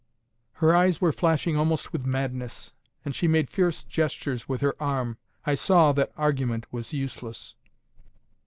Her 0.53 0.75
eyes 0.75 0.99
were 0.99 1.11
flashing 1.11 1.55
almost 1.55 1.93
with 1.93 2.07
madness, 2.07 2.73
and 3.05 3.13
she 3.13 3.27
made 3.27 3.51
fierce 3.51 3.83
gestures 3.83 4.49
with 4.49 4.61
her 4.61 4.73
arm. 4.81 5.19
I 5.45 5.53
saw 5.53 5.91
that 5.91 6.11
argument 6.17 6.65
was 6.73 6.91
useless. 6.91 7.53